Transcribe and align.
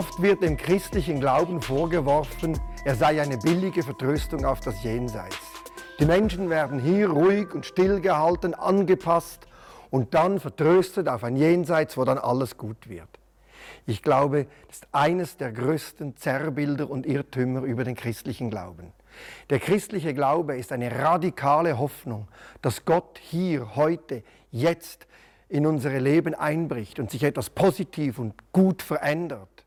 Oft 0.00 0.22
wird 0.22 0.42
dem 0.42 0.56
christlichen 0.56 1.20
Glauben 1.20 1.60
vorgeworfen, 1.60 2.58
er 2.86 2.94
sei 2.94 3.20
eine 3.20 3.36
billige 3.36 3.82
Vertröstung 3.82 4.46
auf 4.46 4.60
das 4.60 4.82
Jenseits. 4.82 5.36
Die 5.98 6.06
Menschen 6.06 6.48
werden 6.48 6.80
hier 6.80 7.10
ruhig 7.10 7.52
und 7.52 7.66
stillgehalten, 7.66 8.54
angepasst 8.54 9.46
und 9.90 10.14
dann 10.14 10.40
vertröstet 10.40 11.06
auf 11.06 11.22
ein 11.22 11.36
Jenseits, 11.36 11.98
wo 11.98 12.06
dann 12.06 12.16
alles 12.16 12.56
gut 12.56 12.88
wird. 12.88 13.10
Ich 13.84 14.02
glaube, 14.02 14.46
das 14.68 14.78
ist 14.78 14.88
eines 14.92 15.36
der 15.36 15.52
größten 15.52 16.16
Zerrbilder 16.16 16.88
und 16.88 17.04
Irrtümer 17.04 17.60
über 17.60 17.84
den 17.84 17.94
christlichen 17.94 18.48
Glauben. 18.48 18.94
Der 19.50 19.58
christliche 19.58 20.14
Glaube 20.14 20.56
ist 20.56 20.72
eine 20.72 20.98
radikale 20.98 21.78
Hoffnung, 21.78 22.26
dass 22.62 22.86
Gott 22.86 23.18
hier, 23.20 23.76
heute, 23.76 24.22
jetzt 24.50 25.06
in 25.50 25.66
unsere 25.66 25.98
Leben 25.98 26.34
einbricht 26.34 26.98
und 26.98 27.10
sich 27.10 27.22
etwas 27.22 27.50
positiv 27.50 28.18
und 28.18 28.50
gut 28.54 28.80
verändert. 28.80 29.60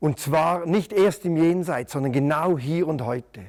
Und 0.00 0.20
zwar 0.20 0.66
nicht 0.66 0.92
erst 0.92 1.24
im 1.24 1.36
Jenseits, 1.36 1.92
sondern 1.92 2.12
genau 2.12 2.56
hier 2.56 2.86
und 2.86 3.04
heute. 3.04 3.40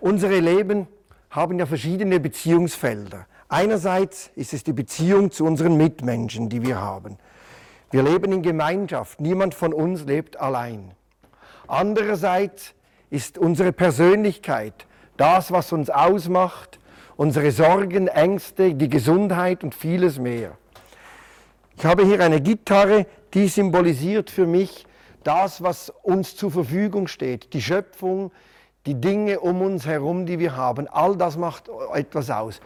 Unsere 0.00 0.38
Leben 0.38 0.86
haben 1.30 1.58
ja 1.58 1.66
verschiedene 1.66 2.20
Beziehungsfelder. 2.20 3.26
Einerseits 3.48 4.30
ist 4.36 4.52
es 4.52 4.64
die 4.64 4.72
Beziehung 4.72 5.30
zu 5.30 5.44
unseren 5.44 5.76
Mitmenschen, 5.76 6.48
die 6.48 6.62
wir 6.62 6.80
haben. 6.80 7.18
Wir 7.90 8.02
leben 8.02 8.32
in 8.32 8.42
Gemeinschaft, 8.42 9.20
niemand 9.20 9.54
von 9.54 9.72
uns 9.72 10.04
lebt 10.04 10.38
allein. 10.40 10.92
Andererseits 11.68 12.74
ist 13.10 13.38
unsere 13.38 13.72
Persönlichkeit, 13.72 14.86
das, 15.16 15.52
was 15.52 15.72
uns 15.72 15.90
ausmacht, 15.90 16.78
unsere 17.16 17.50
Sorgen, 17.50 18.08
Ängste, 18.08 18.74
die 18.74 18.88
Gesundheit 18.88 19.64
und 19.64 19.74
vieles 19.74 20.18
mehr. 20.18 20.56
Ich 21.76 21.84
habe 21.84 22.04
hier 22.04 22.20
eine 22.20 22.40
Gitarre, 22.40 23.06
die 23.34 23.48
symbolisiert 23.48 24.30
für 24.30 24.46
mich 24.46 24.85
das, 25.26 25.62
was 25.62 25.90
uns 26.02 26.36
zur 26.36 26.50
Verfügung 26.50 27.08
steht, 27.08 27.52
die 27.52 27.62
Schöpfung, 27.62 28.32
die 28.86 28.94
Dinge 28.94 29.40
um 29.40 29.60
uns 29.62 29.86
herum, 29.86 30.26
die 30.26 30.38
wir 30.38 30.56
haben. 30.56 30.86
All 30.88 31.16
das 31.16 31.36
macht 31.36 31.68
etwas 31.92 32.30
aus. 32.30 32.60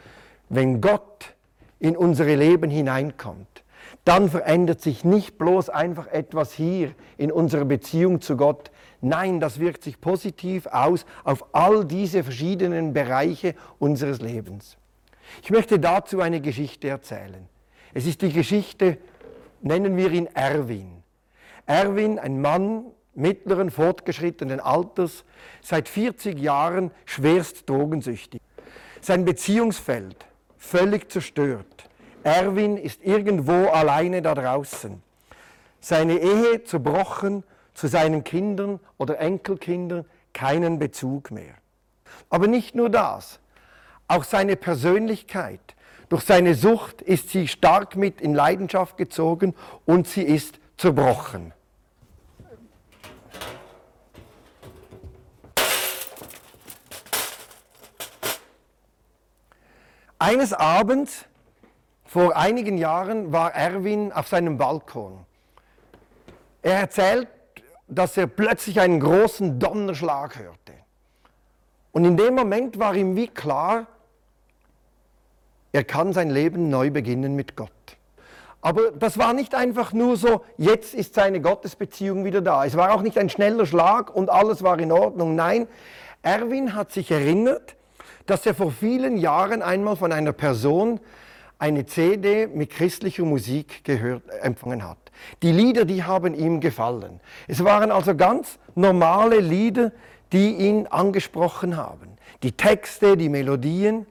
Wenn 0.48 0.80
Gott 0.80 1.34
in 1.78 1.96
unsere 1.96 2.34
Leben 2.34 2.70
hineinkommt, 2.70 3.64
dann 4.04 4.28
verändert 4.28 4.80
sich 4.80 5.04
nicht 5.04 5.38
bloß 5.38 5.70
einfach 5.70 6.06
etwas 6.08 6.52
hier 6.52 6.92
in 7.16 7.32
unserer 7.32 7.64
Beziehung 7.64 8.20
zu 8.20 8.36
Gott. 8.36 8.70
Nein, 9.00 9.40
das 9.40 9.58
wirkt 9.58 9.82
sich 9.82 10.00
positiv 10.00 10.66
aus 10.66 11.06
auf 11.24 11.46
all 11.52 11.84
diese 11.84 12.22
verschiedenen 12.22 12.92
Bereiche 12.92 13.54
unseres 13.78 14.20
Lebens. 14.20 14.76
Ich 15.42 15.50
möchte 15.50 15.78
dazu 15.78 16.20
eine 16.20 16.40
Geschichte 16.40 16.88
erzählen. 16.88 17.48
Es 17.94 18.06
ist 18.06 18.20
die 18.22 18.32
Geschichte, 18.32 18.98
nennen 19.62 19.96
wir 19.96 20.10
ihn 20.10 20.26
Erwin. 20.34 20.99
Erwin, 21.70 22.18
ein 22.18 22.40
Mann 22.40 22.86
mittleren, 23.14 23.70
fortgeschrittenen 23.70 24.58
Alters, 24.58 25.24
seit 25.62 25.88
40 25.88 26.36
Jahren 26.36 26.90
schwerst 27.04 27.70
drogensüchtig. 27.70 28.40
Sein 29.00 29.24
Beziehungsfeld 29.24 30.26
völlig 30.58 31.12
zerstört. 31.12 31.88
Erwin 32.24 32.76
ist 32.76 33.04
irgendwo 33.04 33.68
alleine 33.68 34.20
da 34.20 34.34
draußen. 34.34 35.00
Seine 35.78 36.18
Ehe 36.18 36.64
zerbrochen, 36.64 37.44
zu 37.72 37.86
seinen 37.86 38.24
Kindern 38.24 38.80
oder 38.98 39.20
Enkelkindern 39.20 40.06
keinen 40.32 40.80
Bezug 40.80 41.30
mehr. 41.30 41.54
Aber 42.30 42.48
nicht 42.48 42.74
nur 42.74 42.90
das, 42.90 43.38
auch 44.08 44.24
seine 44.24 44.56
Persönlichkeit. 44.56 45.76
Durch 46.08 46.24
seine 46.24 46.56
Sucht 46.56 47.00
ist 47.00 47.28
sie 47.28 47.46
stark 47.46 47.94
mit 47.94 48.20
in 48.20 48.34
Leidenschaft 48.34 48.96
gezogen 48.96 49.54
und 49.86 50.08
sie 50.08 50.24
ist 50.24 50.58
zerbrochen. 50.76 51.52
Eines 60.22 60.52
Abends 60.52 61.24
vor 62.04 62.36
einigen 62.36 62.76
Jahren 62.76 63.32
war 63.32 63.54
Erwin 63.54 64.12
auf 64.12 64.28
seinem 64.28 64.58
Balkon. 64.58 65.24
Er 66.60 66.74
erzählt, 66.74 67.26
dass 67.88 68.18
er 68.18 68.26
plötzlich 68.26 68.80
einen 68.80 69.00
großen 69.00 69.58
Donnerschlag 69.58 70.38
hörte. 70.38 70.74
Und 71.92 72.04
in 72.04 72.18
dem 72.18 72.34
Moment 72.34 72.78
war 72.78 72.94
ihm 72.94 73.16
wie 73.16 73.28
klar, 73.28 73.86
er 75.72 75.84
kann 75.84 76.12
sein 76.12 76.28
Leben 76.28 76.68
neu 76.68 76.90
beginnen 76.90 77.34
mit 77.34 77.56
Gott. 77.56 77.70
Aber 78.60 78.90
das 78.90 79.16
war 79.16 79.32
nicht 79.32 79.54
einfach 79.54 79.94
nur 79.94 80.18
so, 80.18 80.44
jetzt 80.58 80.92
ist 80.92 81.14
seine 81.14 81.40
Gottesbeziehung 81.40 82.26
wieder 82.26 82.42
da. 82.42 82.66
Es 82.66 82.76
war 82.76 82.92
auch 82.92 83.00
nicht 83.00 83.16
ein 83.16 83.30
schneller 83.30 83.64
Schlag 83.64 84.14
und 84.14 84.28
alles 84.28 84.62
war 84.62 84.78
in 84.80 84.92
Ordnung. 84.92 85.34
Nein, 85.34 85.66
Erwin 86.20 86.74
hat 86.74 86.92
sich 86.92 87.10
erinnert, 87.10 87.74
dass 88.26 88.46
er 88.46 88.54
vor 88.54 88.70
vielen 88.70 89.16
Jahren 89.16 89.62
einmal 89.62 89.96
von 89.96 90.12
einer 90.12 90.32
Person 90.32 91.00
eine 91.58 91.84
CD 91.84 92.46
mit 92.46 92.70
christlicher 92.70 93.24
Musik 93.24 93.84
gehört, 93.84 94.22
empfangen 94.40 94.82
hat. 94.82 94.98
Die 95.42 95.52
Lieder, 95.52 95.84
die 95.84 96.02
haben 96.02 96.34
ihm 96.34 96.60
gefallen. 96.60 97.20
Es 97.48 97.62
waren 97.62 97.90
also 97.90 98.16
ganz 98.16 98.58
normale 98.74 99.40
Lieder, 99.40 99.92
die 100.32 100.54
ihn 100.54 100.86
angesprochen 100.86 101.76
haben. 101.76 102.16
Die 102.42 102.52
Texte, 102.52 103.16
die 103.16 103.28
Melodien. 103.28 104.06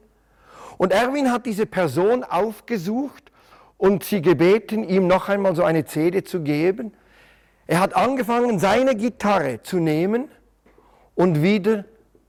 Und 0.78 0.92
Erwin 0.92 1.32
hat 1.32 1.44
diese 1.44 1.66
Person 1.66 2.22
aufgesucht 2.22 3.32
und 3.78 4.04
sie 4.04 4.22
gebeten, 4.22 4.84
ihm 4.84 5.08
noch 5.08 5.28
einmal 5.28 5.56
so 5.56 5.64
eine 5.64 5.84
CD 5.84 6.22
zu 6.22 6.42
geben. 6.42 6.92
Er 7.66 7.80
hat 7.80 7.96
angefangen, 7.96 8.58
seine 8.58 8.94
Gitarre 8.94 9.62
zu 9.62 9.78
nehmen 9.78 10.28
und 11.14 11.42
wieder 11.42 11.84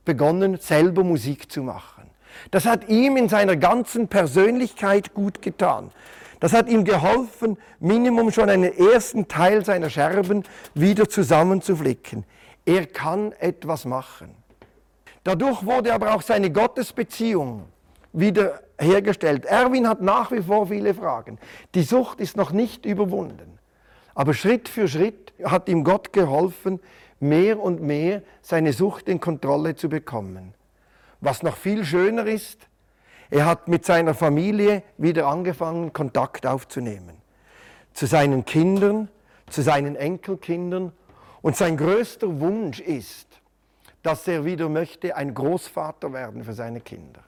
begonnen, 0.06 0.58
selber 0.58 1.04
Musik 1.04 1.52
zu 1.52 1.64
machen. 1.64 2.10
Das 2.50 2.66
hat 2.66 2.90
ihm 2.90 3.18
in 3.18 3.30
seiner 3.30 3.56
ganzen 3.56 4.08
Persönlichkeit 4.08 5.14
gut 5.14 5.42
getan. 5.42 5.92
Das 6.40 6.54
hat 6.54 6.68
ihm 6.70 6.84
geholfen, 6.84 7.58
Minimum 7.80 8.32
schon 8.32 8.50
einen 8.50 8.76
ersten 8.76 9.28
Teil 9.28 9.64
seiner 9.64 9.90
Scherben 9.90 10.44
wieder 10.74 11.08
zusammenzuflicken. 11.08 12.26
Er 12.66 12.88
kann 12.88 13.32
etwas 13.34 13.86
machen. 13.86 14.36
Dadurch 15.24 15.64
wurde 15.64 15.94
aber 15.94 16.16
auch 16.16 16.24
seine 16.24 16.52
Gottesbeziehung 16.52 17.66
wieder 18.12 18.62
hergestellt. 18.80 19.46
Erwin 19.46 19.88
hat 19.88 20.02
nach 20.02 20.32
wie 20.32 20.42
vor 20.42 20.68
viele 20.68 20.96
Fragen. 20.96 21.38
Die 21.76 21.84
Sucht 21.84 22.20
ist 22.20 22.36
noch 22.36 22.52
nicht 22.52 22.86
überwunden. 22.86 23.60
Aber 24.14 24.34
Schritt 24.34 24.68
für 24.70 24.88
Schritt 24.88 25.34
hat 25.44 25.70
ihm 25.70 25.84
Gott 25.84 26.14
geholfen, 26.14 26.80
mehr 27.20 27.60
und 27.60 27.82
mehr 27.82 28.24
seine 28.42 28.74
Sucht 28.74 29.08
in 29.08 29.20
Kontrolle 29.20 29.76
zu 29.76 29.90
bekommen. 29.90 30.54
Was 31.22 31.44
noch 31.44 31.56
viel 31.56 31.86
schöner 31.86 32.26
ist, 32.26 32.68
er 33.30 33.46
hat 33.46 33.70
mit 33.70 33.86
seiner 33.86 34.14
Familie 34.14 34.84
wieder 34.98 35.28
angefangen, 35.28 35.94
Kontakt 35.94 36.46
aufzunehmen. 36.46 37.22
Zu 37.94 38.06
seinen 38.06 38.44
Kindern, 38.44 39.08
zu 39.50 39.62
seinen 39.62 39.96
Enkelkindern. 39.96 40.92
Und 41.42 41.56
sein 41.56 41.78
größter 41.78 42.42
Wunsch 42.42 42.80
ist, 42.82 43.28
dass 44.04 44.28
er 44.28 44.44
wieder 44.44 44.68
möchte 44.68 45.16
ein 45.16 45.34
Großvater 45.34 46.12
werden 46.12 46.44
für 46.44 46.54
seine 46.54 46.82
Kinder. 46.82 47.22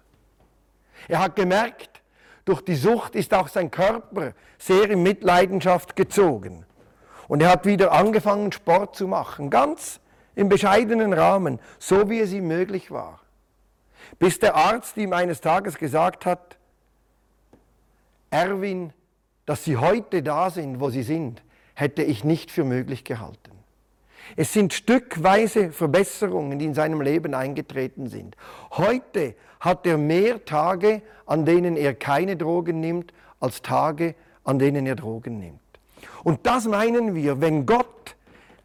Er 1.07 1.19
hat 1.19 1.35
gemerkt, 1.35 2.01
durch 2.45 2.61
die 2.61 2.75
Sucht 2.75 3.15
ist 3.15 3.33
auch 3.33 3.47
sein 3.47 3.71
Körper 3.71 4.33
sehr 4.57 4.89
in 4.89 5.03
Mitleidenschaft 5.03 5.95
gezogen. 5.95 6.65
Und 7.27 7.41
er 7.41 7.49
hat 7.49 7.65
wieder 7.65 7.91
angefangen, 7.91 8.51
Sport 8.51 8.95
zu 8.95 9.07
machen, 9.07 9.49
ganz 9.49 9.99
im 10.35 10.49
bescheidenen 10.49 11.13
Rahmen, 11.13 11.59
so 11.79 12.09
wie 12.09 12.19
es 12.19 12.33
ihm 12.33 12.47
möglich 12.47 12.91
war 12.91 13.23
bis 14.19 14.39
der 14.39 14.55
Arzt 14.55 14.97
ihm 14.97 15.13
eines 15.13 15.41
Tages 15.41 15.77
gesagt 15.77 16.25
hat, 16.25 16.57
Erwin, 18.29 18.93
dass 19.45 19.63
Sie 19.63 19.77
heute 19.77 20.23
da 20.23 20.49
sind, 20.49 20.79
wo 20.79 20.89
Sie 20.89 21.03
sind, 21.03 21.43
hätte 21.75 22.03
ich 22.03 22.23
nicht 22.23 22.51
für 22.51 22.63
möglich 22.63 23.03
gehalten. 23.03 23.51
Es 24.35 24.53
sind 24.53 24.73
stückweise 24.73 25.71
Verbesserungen, 25.71 26.57
die 26.57 26.65
in 26.65 26.73
seinem 26.73 27.01
Leben 27.01 27.33
eingetreten 27.33 28.07
sind. 28.07 28.37
Heute 28.71 29.35
hat 29.59 29.85
er 29.85 29.97
mehr 29.97 30.45
Tage, 30.45 31.01
an 31.25 31.45
denen 31.45 31.75
er 31.75 31.93
keine 31.93 32.37
Drogen 32.37 32.79
nimmt, 32.79 33.13
als 33.39 33.61
Tage, 33.61 34.15
an 34.43 34.59
denen 34.59 34.85
er 34.85 34.95
Drogen 34.95 35.39
nimmt. 35.39 35.59
Und 36.23 36.45
das 36.45 36.65
meinen 36.65 37.15
wir, 37.15 37.41
wenn 37.41 37.65
Gott 37.65 38.15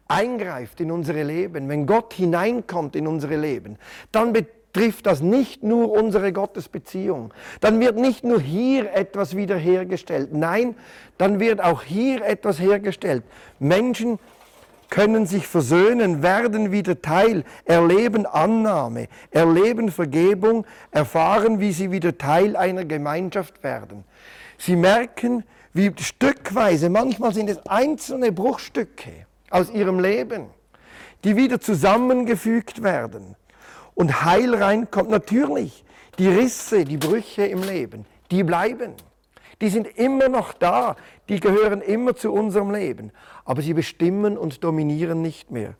eingreift 0.07 0.81
in 0.81 0.91
unsere 0.91 1.23
Leben, 1.23 1.69
wenn 1.69 1.85
Gott 1.85 2.13
hineinkommt 2.13 2.95
in 2.95 3.07
unsere 3.07 3.35
Leben, 3.35 3.77
dann 4.11 4.33
bedeutet 4.33 4.59
trifft 4.73 5.05
das 5.05 5.21
nicht 5.21 5.63
nur 5.63 5.91
unsere 5.91 6.31
Gottesbeziehung. 6.33 7.33
Dann 7.59 7.79
wird 7.79 7.97
nicht 7.97 8.23
nur 8.23 8.39
hier 8.39 8.93
etwas 8.93 9.35
wiederhergestellt. 9.35 10.33
Nein, 10.33 10.75
dann 11.17 11.39
wird 11.39 11.61
auch 11.61 11.83
hier 11.83 12.23
etwas 12.23 12.59
hergestellt. 12.59 13.23
Menschen 13.59 14.19
können 14.89 15.27
sich 15.27 15.47
versöhnen, 15.47 16.23
werden 16.23 16.71
wieder 16.71 17.01
Teil, 17.01 17.43
erleben 17.65 18.25
Annahme, 18.25 19.07
erleben 19.29 19.91
Vergebung, 19.91 20.65
erfahren, 20.91 21.59
wie 21.59 21.71
sie 21.71 21.91
wieder 21.91 22.17
Teil 22.17 22.55
einer 22.55 22.85
Gemeinschaft 22.85 23.63
werden. 23.63 24.03
Sie 24.57 24.75
merken, 24.75 25.43
wie 25.79 26.03
stückweise, 26.03 26.89
manchmal 26.89 27.33
sind 27.33 27.49
es 27.49 27.65
einzelne 27.65 28.33
Bruchstücke, 28.33 29.25
aus 29.49 29.71
ihrem 29.71 29.99
Leben, 29.99 30.47
die 31.23 31.37
wieder 31.37 31.61
zusammengefügt 31.61 32.83
werden 32.83 33.35
und 33.95 34.25
Heil 34.25 34.53
reinkommt. 34.53 35.09
Natürlich, 35.09 35.85
die 36.17 36.27
Risse, 36.27 36.83
die 36.83 36.97
Brüche 36.97 37.45
im 37.45 37.63
Leben, 37.63 38.05
die 38.29 38.43
bleiben. 38.43 38.93
Die 39.61 39.69
sind 39.69 39.87
immer 39.97 40.29
noch 40.29 40.53
da, 40.53 40.97
die 41.29 41.39
gehören 41.39 41.81
immer 41.81 42.15
zu 42.15 42.31
unserem 42.31 42.71
Leben, 42.71 43.11
aber 43.45 43.61
sie 43.61 43.73
bestimmen 43.73 44.37
und 44.37 44.63
dominieren 44.63 45.21
nicht 45.21 45.49
mehr. 45.49 45.75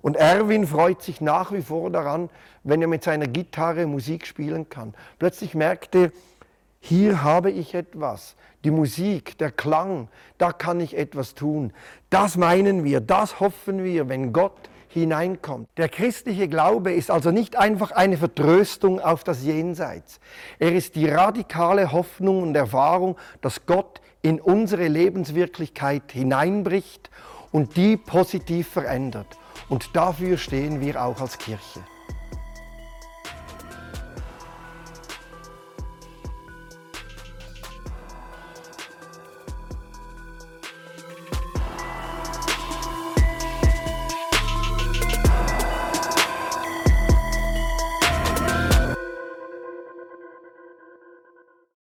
Und 0.00 0.16
Erwin 0.16 0.66
freut 0.66 1.02
sich 1.02 1.20
nach 1.20 1.52
wie 1.52 1.62
vor 1.62 1.90
daran, 1.90 2.30
wenn 2.62 2.80
er 2.82 2.88
mit 2.88 3.04
seiner 3.04 3.26
Gitarre 3.26 3.86
Musik 3.86 4.26
spielen 4.26 4.68
kann. 4.68 4.94
Plötzlich 5.18 5.54
merkt 5.54 5.94
er, 5.94 6.10
hier 6.80 7.22
habe 7.22 7.50
ich 7.50 7.74
etwas. 7.74 8.34
Die 8.64 8.70
Musik, 8.70 9.38
der 9.38 9.52
Klang, 9.52 10.08
da 10.38 10.52
kann 10.52 10.80
ich 10.80 10.96
etwas 10.96 11.34
tun. 11.34 11.72
Das 12.10 12.36
meinen 12.36 12.84
wir, 12.84 13.00
das 13.00 13.38
hoffen 13.38 13.84
wir, 13.84 14.08
wenn 14.08 14.32
Gott 14.32 14.68
hineinkommt. 14.88 15.68
Der 15.76 15.88
christliche 15.88 16.48
Glaube 16.48 16.92
ist 16.92 17.10
also 17.10 17.30
nicht 17.30 17.56
einfach 17.56 17.92
eine 17.92 18.16
Vertröstung 18.16 18.98
auf 18.98 19.22
das 19.22 19.44
Jenseits. 19.44 20.18
Er 20.58 20.72
ist 20.72 20.96
die 20.96 21.08
radikale 21.08 21.92
Hoffnung 21.92 22.42
und 22.42 22.56
Erfahrung, 22.56 23.16
dass 23.40 23.66
Gott 23.66 24.00
in 24.20 24.40
unsere 24.40 24.88
Lebenswirklichkeit 24.88 26.10
hineinbricht 26.10 27.08
und 27.52 27.76
die 27.76 27.96
positiv 27.96 28.68
verändert. 28.68 29.38
Und 29.68 29.94
dafür 29.94 30.36
stehen 30.38 30.80
wir 30.80 31.02
auch 31.02 31.20
als 31.20 31.38
Kirche. 31.38 31.80